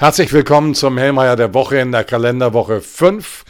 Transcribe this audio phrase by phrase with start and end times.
[0.00, 3.44] Herzlich willkommen zum Hellmeier der Woche in der Kalenderwoche 5.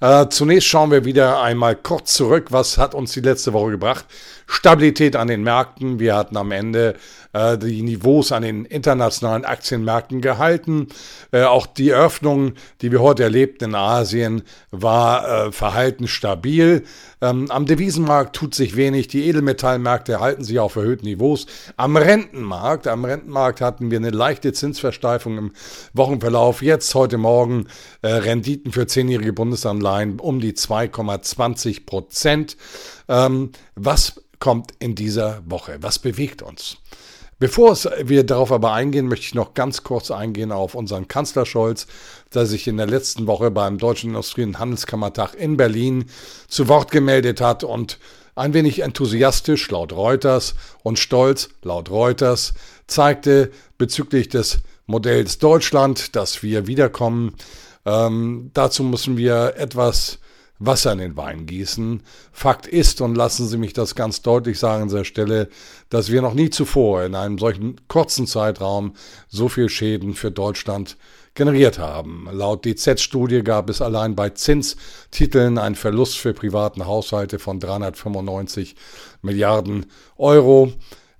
[0.00, 2.46] Äh, zunächst schauen wir wieder einmal kurz zurück.
[2.50, 4.04] Was hat uns die letzte Woche gebracht?
[4.48, 6.00] Stabilität an den Märkten.
[6.00, 6.96] Wir hatten am Ende
[7.32, 10.88] äh, die Niveaus an den internationalen Aktienmärkten gehalten.
[11.30, 16.84] Äh, auch die Eröffnung, die wir heute erlebten in Asien, war äh, verhalten stabil.
[17.20, 19.08] Ähm, am Devisenmarkt tut sich wenig.
[19.08, 21.46] Die Edelmetallmärkte halten sich auf erhöhten Niveaus.
[21.76, 25.52] Am Rentenmarkt, am Rentenmarkt hatten wir eine leichte Zinsversteifung im
[25.94, 26.62] Wochenverlauf.
[26.62, 27.66] Jetzt heute Morgen
[28.02, 32.56] Renditen für zehnjährige Bundesanleihen um die 2,20 Prozent.
[33.08, 35.78] Ähm, was kommt in dieser Woche?
[35.80, 36.78] Was bewegt uns?
[37.42, 41.88] Bevor wir darauf aber eingehen, möchte ich noch ganz kurz eingehen auf unseren Kanzler Scholz,
[42.32, 46.04] der sich in der letzten Woche beim Deutschen Industrie- und Handelskammertag in Berlin
[46.46, 47.98] zu Wort gemeldet hat und
[48.36, 52.54] ein wenig enthusiastisch laut Reuters und stolz laut Reuters
[52.86, 57.34] zeigte bezüglich des Modells Deutschland, dass wir wiederkommen.
[57.84, 60.20] Ähm, dazu müssen wir etwas
[60.64, 62.02] Wasser in den Wein gießen.
[62.32, 65.48] Fakt ist, und lassen Sie mich das ganz deutlich sagen an dieser Stelle,
[65.88, 68.94] dass wir noch nie zuvor in einem solchen kurzen Zeitraum
[69.28, 70.96] so viel Schäden für Deutschland
[71.34, 72.28] generiert haben.
[72.30, 78.76] Laut DZ-Studie gab es allein bei Zinstiteln einen Verlust für privaten Haushalte von 395
[79.22, 80.72] Milliarden Euro.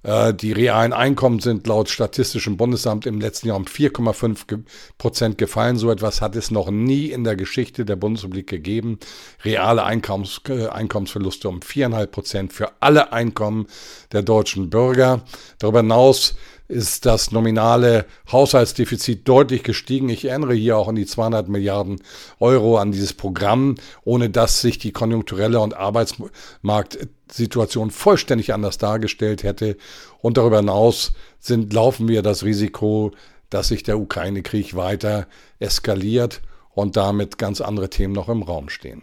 [0.03, 4.64] Äh, die realen Einkommen sind laut Statistischem Bundesamt im letzten Jahr um 4,5
[4.98, 5.77] Prozent gefallen.
[5.77, 8.98] So etwas hat es noch nie in der Geschichte der Bundesrepublik gegeben.
[9.45, 13.67] Reale Einkommens, äh, Einkommensverluste um 4,5 Prozent für alle Einkommen
[14.12, 15.23] der deutschen Bürger.
[15.58, 16.34] Darüber hinaus
[16.73, 20.09] ist das nominale Haushaltsdefizit deutlich gestiegen.
[20.09, 22.01] Ich erinnere hier auch an die 200 Milliarden
[22.41, 29.77] Euro, an dieses Programm, ohne dass sich die konjunkturelle und Arbeitsmarktsituation vollständig anders dargestellt hätte.
[30.20, 33.12] Und darüber hinaus sind, laufen wir das Risiko,
[33.51, 35.27] dass sich der Ukraine-Krieg weiter
[35.59, 39.03] eskaliert und damit ganz andere Themen noch im Raum stehen.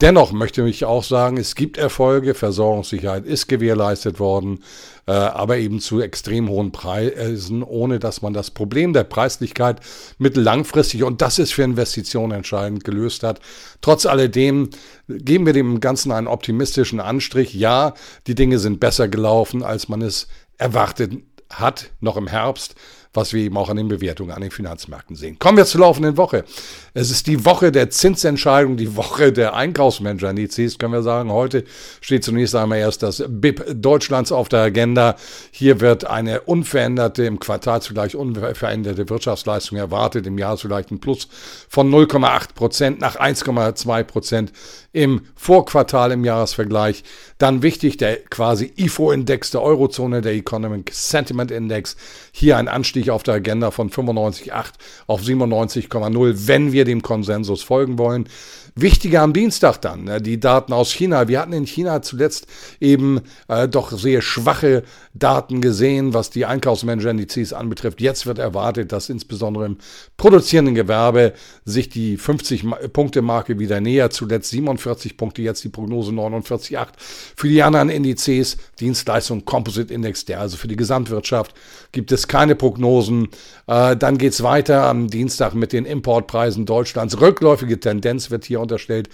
[0.00, 4.64] Dennoch möchte ich auch sagen, es gibt Erfolge, Versorgungssicherheit ist gewährleistet worden,
[5.06, 9.80] äh, aber eben zu extrem hohen Preisen, ohne dass man das Problem der Preislichkeit
[10.18, 13.38] mittellangfristig, und das ist für Investitionen entscheidend, gelöst hat.
[13.82, 14.70] Trotz alledem
[15.06, 17.54] geben wir dem Ganzen einen optimistischen Anstrich.
[17.54, 17.94] Ja,
[18.26, 20.26] die Dinge sind besser gelaufen, als man es
[20.58, 21.12] erwartet
[21.50, 22.74] hat, noch im Herbst
[23.14, 25.38] was wir eben auch an den Bewertungen an den Finanzmärkten sehen.
[25.38, 26.44] Kommen wir zur laufenden Woche.
[26.92, 31.32] Es ist die Woche der Zinsentscheidung, die Woche der Einkaufsmanager-Indizes, können wir sagen.
[31.32, 31.64] Heute
[32.00, 35.16] steht zunächst einmal erst das BIP Deutschlands auf der Agenda.
[35.50, 40.26] Hier wird eine unveränderte, im Quartalsvergleich unveränderte Wirtschaftsleistung erwartet.
[40.26, 41.28] Im Jahr vielleicht ein Plus
[41.68, 44.52] von 0,8 Prozent nach 1,2 Prozent
[44.92, 47.02] im Vorquartal im Jahresvergleich.
[47.38, 51.96] Dann wichtig der quasi IFO-Index der Eurozone, der Economic Sentiment Index.
[52.32, 54.64] Hier ein Anstieg auf der Agenda von 95,8
[55.06, 58.28] auf 97,0, wenn wir dem Konsensus folgen wollen.
[58.76, 61.28] Wichtiger am Dienstag dann, ne, die Daten aus China.
[61.28, 62.48] Wir hatten in China zuletzt
[62.80, 64.82] eben äh, doch sehr schwache
[65.14, 68.00] Daten gesehen, was die Einkaufsmanager-Indizes anbetrifft.
[68.00, 69.78] Jetzt wird erwartet, dass insbesondere im
[70.16, 74.12] produzierenden Gewerbe sich die 50-Punkte-Marke wieder nähert.
[74.12, 76.88] Zuletzt 47 Punkte, jetzt die Prognose 49,8.
[77.36, 81.54] Für die anderen Indizes, Dienstleistung, Composite Index, der also für die Gesamtwirtschaft,
[81.92, 83.28] gibt es keine Prognosen.
[83.68, 87.20] Äh, dann geht es weiter am Dienstag mit den Importpreisen Deutschlands.
[87.20, 89.08] Rückläufige Tendenz wird hier unterstellt.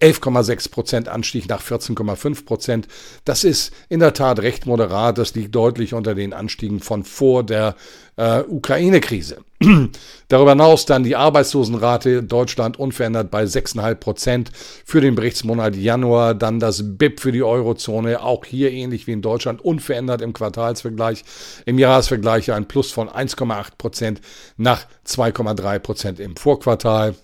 [0.00, 2.88] 11,6 Prozent Anstieg nach 14,5 Prozent.
[3.24, 5.16] Das ist in der Tat recht moderat.
[5.16, 7.76] Das liegt deutlich unter den Anstiegen von vor der
[8.16, 9.38] äh, Ukraine-Krise.
[10.28, 14.50] Darüber hinaus dann die Arbeitslosenrate Deutschland unverändert bei 6,5 Prozent
[14.84, 16.34] für den Berichtsmonat Januar.
[16.34, 21.24] Dann das BIP für die Eurozone, auch hier ähnlich wie in Deutschland unverändert im Quartalsvergleich.
[21.64, 24.20] Im Jahresvergleich ein Plus von 1,8 Prozent
[24.58, 27.14] nach 2,3 Prozent im Vorquartal.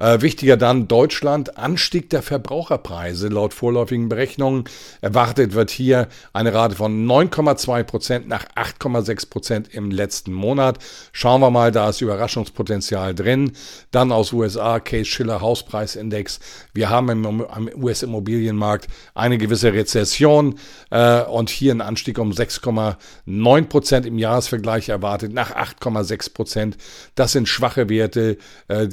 [0.00, 3.28] Äh, wichtiger dann Deutschland, Anstieg der Verbraucherpreise.
[3.28, 4.64] Laut vorläufigen Berechnungen
[5.02, 10.78] erwartet wird hier eine Rate von 9,2 Prozent nach 8,6 Prozent im letzten Monat.
[11.12, 13.52] Schauen wir mal, da ist Überraschungspotenzial drin.
[13.90, 16.40] Dann aus USA, Case Schiller Hauspreisindex.
[16.72, 20.58] Wir haben im, im US-Immobilienmarkt eine gewisse Rezession
[20.90, 26.78] äh, und hier ein Anstieg um 6,9 Prozent im Jahresvergleich erwartet nach 8,6 Prozent.
[27.16, 28.38] Das sind schwache Werte
[28.68, 28.88] äh,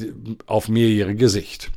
[0.48, 1.71] auf mehrjährige Sicht.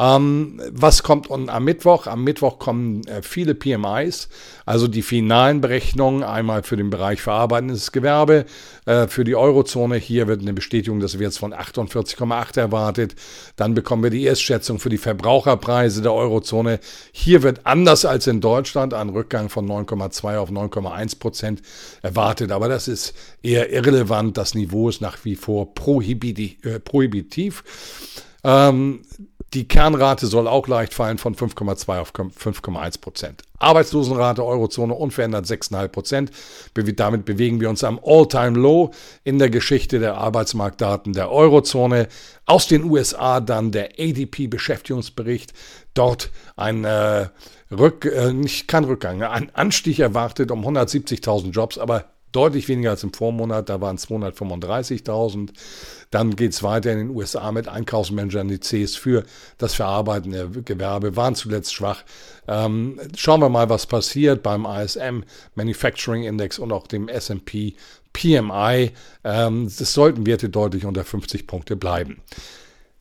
[0.00, 2.06] Ähm, was kommt am Mittwoch?
[2.06, 4.28] Am Mittwoch kommen äh, viele PMIs,
[4.64, 8.44] also die finalen Berechnungen, einmal für den Bereich verarbeitendes Gewerbe,
[8.86, 9.96] äh, für die Eurozone.
[9.96, 13.16] Hier wird eine Bestätigung des Werts von 48,8 erwartet.
[13.56, 16.78] Dann bekommen wir die Erstschätzung für die Verbraucherpreise der Eurozone.
[17.10, 21.62] Hier wird anders als in Deutschland ein Rückgang von 9,2 auf 9,1 Prozent
[22.02, 22.52] erwartet.
[22.52, 24.36] Aber das ist eher irrelevant.
[24.36, 26.64] Das Niveau ist nach wie vor prohibitiv.
[26.64, 27.64] Äh, prohibitiv.
[28.44, 29.02] Ähm,
[29.54, 33.42] die Kernrate soll auch leicht fallen von 5,2 auf 5,1 Prozent.
[33.58, 36.30] Arbeitslosenrate Eurozone unverändert 6,5 Prozent.
[36.74, 38.90] Damit bewegen wir uns am All-Time-Low
[39.24, 42.08] in der Geschichte der Arbeitsmarktdaten der Eurozone.
[42.44, 45.54] Aus den USA dann der ADP-Beschäftigungsbericht.
[45.94, 47.28] Dort ein äh,
[47.70, 53.02] Rück, äh, nicht kein Rückgang, ein Anstieg erwartet um 170.000 Jobs, aber deutlich weniger als
[53.02, 55.50] im Vormonat, da waren es 235.000.
[56.10, 59.24] Dann geht es weiter in den USA mit Einkaufsmanager-Indizes für
[59.58, 62.04] das verarbeitende Gewerbe, waren zuletzt schwach.
[62.46, 65.22] Ähm, schauen wir mal, was passiert beim ISM
[65.54, 67.74] Manufacturing Index und auch dem S&P
[68.12, 68.92] PMI.
[69.24, 72.22] Ähm, das sollten Werte deutlich unter 50 Punkte bleiben.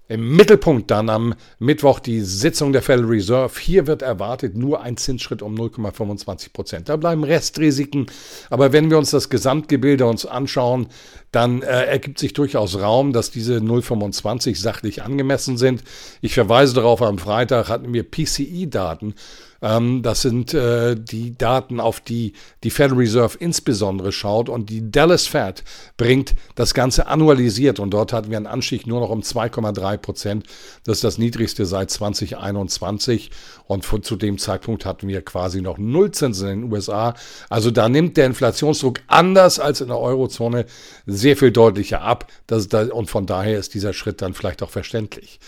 [0.09, 3.59] Im Mittelpunkt dann am Mittwoch die Sitzung der Federal Reserve.
[3.59, 6.89] Hier wird erwartet nur ein Zinsschritt um 0,25 Prozent.
[6.89, 8.05] Da bleiben Restrisiken.
[8.49, 10.87] Aber wenn wir uns das Gesamtgebilde uns anschauen,
[11.31, 15.83] dann äh, ergibt sich durchaus Raum, dass diese 0,25 sachlich angemessen sind.
[16.21, 19.13] Ich verweise darauf, am Freitag hatten wir PCI-Daten
[19.61, 22.33] ähm, das sind äh, die Daten, auf die
[22.63, 24.49] die Federal Reserve insbesondere schaut.
[24.49, 25.63] Und die Dallas Fed
[25.97, 27.79] bringt das Ganze annualisiert.
[27.79, 30.45] Und dort hatten wir einen Anstieg nur noch um 2,3 Prozent.
[30.83, 33.31] Das ist das niedrigste seit 2021.
[33.65, 37.15] Und von, zu dem Zeitpunkt hatten wir quasi noch Nullzinsen in den USA.
[37.49, 40.65] Also da nimmt der Inflationsdruck anders als in der Eurozone
[41.05, 42.27] sehr viel deutlicher ab.
[42.47, 42.57] Da,
[42.91, 45.39] und von daher ist dieser Schritt dann vielleicht auch verständlich.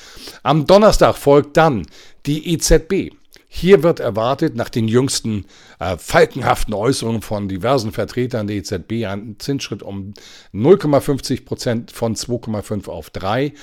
[0.44, 1.86] Am Donnerstag folgt dann
[2.26, 3.19] die EZB.
[3.52, 5.46] Hier wird erwartet, nach den jüngsten
[5.80, 10.14] äh, falkenhaften Äußerungen von diversen Vertretern der EZB, ein Zinsschritt um
[10.54, 13.54] 0,50 Prozent von 2,5 auf 3.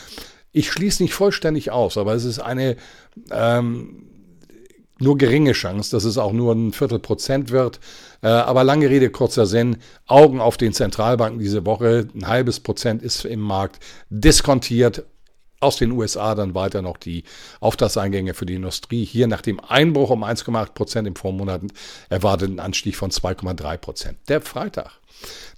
[0.50, 2.76] Ich schließe nicht vollständig aus, aber es ist eine
[3.30, 4.06] ähm,
[4.98, 7.78] nur geringe Chance, dass es auch nur ein Viertel Prozent wird.
[8.22, 9.76] Äh, aber lange Rede, kurzer Sinn.
[10.06, 12.08] Augen auf den Zentralbanken diese Woche.
[12.12, 13.78] Ein halbes Prozent ist im Markt
[14.10, 15.04] diskontiert
[15.60, 17.24] aus den USA dann weiter noch die
[17.60, 19.04] Auftragseingänge für die Industrie.
[19.04, 21.62] Hier nach dem Einbruch um 1,8 Prozent im Vormonat
[22.08, 24.18] erwartet ein Anstieg von 2,3 Prozent.
[24.28, 24.90] Der Freitag.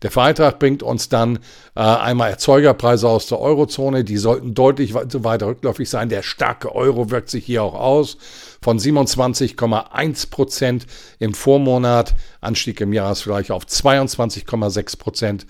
[0.03, 1.41] Der Freitag bringt uns dann
[1.75, 4.05] äh, einmal Erzeugerpreise aus der Eurozone.
[4.05, 6.09] Die sollten deutlich weiter rückläufig sein.
[6.09, 8.19] Der starke Euro wirkt sich hier auch aus.
[8.63, 10.87] Von 27,1 Prozent
[11.19, 15.47] im Vormonat, Anstieg im Jahresvergleich auf 22,6 Prozent.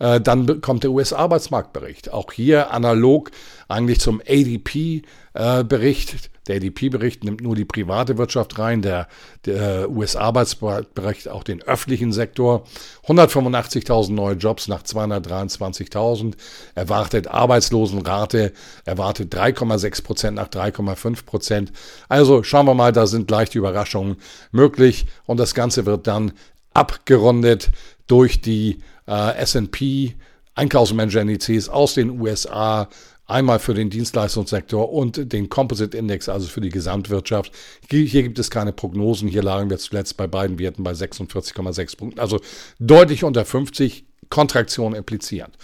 [0.00, 2.12] Äh, dann kommt der US-Arbeitsmarktbericht.
[2.12, 3.30] Auch hier analog
[3.68, 6.14] eigentlich zum ADP-Bericht.
[6.14, 6.18] Äh,
[6.48, 9.06] der ADP-Bericht nimmt nur die private Wirtschaft rein, der,
[9.44, 12.64] der US-Arbeitsmarktbericht auch den öffentlichen Sektor.
[13.06, 16.34] 185.000 neue Jobs nach 223.000.
[16.74, 18.52] Erwartet Arbeitslosenrate,
[18.86, 21.72] erwartet 3,6 Prozent nach 3,5 Prozent.
[22.08, 24.16] Also schauen wir mal, da sind leichte Überraschungen
[24.50, 26.32] möglich und das Ganze wird dann
[26.72, 27.70] abgerundet
[28.06, 30.14] durch die äh, S&P
[30.54, 32.88] Einkaufsmanager-Indizes aus den USA,
[33.26, 37.52] einmal für den Dienstleistungssektor und den Composite Index, also für die Gesamtwirtschaft.
[37.88, 39.28] Hier gibt es keine Prognosen.
[39.28, 42.40] Hier lagen wir zuletzt bei beiden Werten bei 46,6 Punkten, also
[42.78, 45.56] deutlich unter 50, Kontraktion implizierend.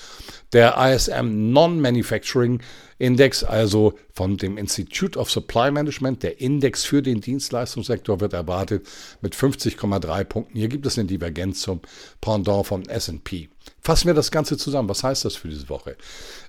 [0.53, 2.61] Der ISM Non-Manufacturing
[2.99, 8.87] Index, also von dem Institute of Supply Management, der Index für den Dienstleistungssektor wird erwartet
[9.21, 10.59] mit 50,3 Punkten.
[10.59, 11.81] Hier gibt es eine Divergenz zum
[12.23, 13.51] Pendant vom S&P.
[13.83, 14.89] Fassen wir das Ganze zusammen.
[14.89, 15.97] Was heißt das für diese Woche?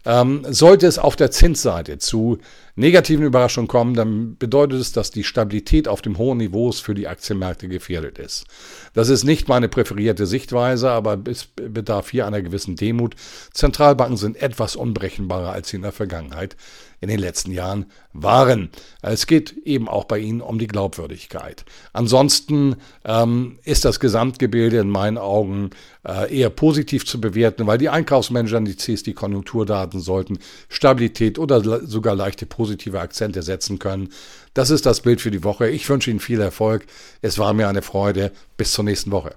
[0.06, 2.38] Ähm, sollte es auf der Zinsseite zu
[2.76, 7.08] negativen Überraschungen kommen, dann bedeutet es, dass die Stabilität auf dem hohen Niveau für die
[7.08, 8.46] Aktienmärkte gefährdet ist.
[8.94, 13.16] Das ist nicht meine präferierte Sichtweise, aber es bedarf hier einer gewissen Demut.
[13.54, 16.56] Zentralbanken sind etwas unberechenbarer als sie in der Vergangenheit
[17.00, 18.70] in den letzten Jahren waren.
[19.02, 21.64] Es geht eben auch bei ihnen um die Glaubwürdigkeit.
[21.94, 25.70] Ansonsten ähm, ist das Gesamtgebilde in meinen Augen
[26.08, 30.40] äh, eher positiv zu bewerten, weil die Einkaufsmanager, die Konjunkturdaten sollten
[30.70, 34.10] Stabilität oder sogar leichte positive Akzente setzen können.
[34.54, 35.70] Das ist das Bild für die Woche.
[35.70, 36.88] Ich wünsche Ihnen viel Erfolg.
[37.22, 38.32] Es war mir eine Freude.
[38.58, 39.36] Bis zur nächsten Woche.